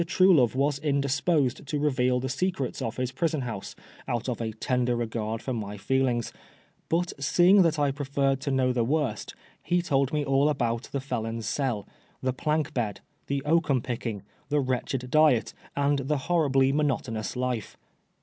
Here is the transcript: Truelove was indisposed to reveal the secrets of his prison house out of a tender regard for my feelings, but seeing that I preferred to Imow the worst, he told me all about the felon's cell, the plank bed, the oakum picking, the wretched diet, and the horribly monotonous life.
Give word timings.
Truelove 0.03 0.55
was 0.55 0.79
indisposed 0.79 1.67
to 1.67 1.77
reveal 1.77 2.19
the 2.19 2.27
secrets 2.27 2.81
of 2.81 2.97
his 2.97 3.11
prison 3.11 3.41
house 3.41 3.75
out 4.07 4.27
of 4.27 4.41
a 4.41 4.51
tender 4.51 4.95
regard 4.95 5.43
for 5.43 5.53
my 5.53 5.77
feelings, 5.77 6.33
but 6.89 7.13
seeing 7.19 7.61
that 7.61 7.77
I 7.77 7.91
preferred 7.91 8.41
to 8.41 8.49
Imow 8.51 8.73
the 8.73 8.83
worst, 8.83 9.35
he 9.61 9.79
told 9.83 10.11
me 10.11 10.25
all 10.25 10.49
about 10.49 10.89
the 10.91 11.01
felon's 11.01 11.47
cell, 11.47 11.87
the 12.19 12.33
plank 12.33 12.73
bed, 12.73 13.01
the 13.27 13.43
oakum 13.45 13.79
picking, 13.83 14.23
the 14.49 14.59
wretched 14.59 15.11
diet, 15.11 15.53
and 15.75 15.99
the 15.99 16.17
horribly 16.17 16.73
monotonous 16.73 17.35
life. 17.35 17.77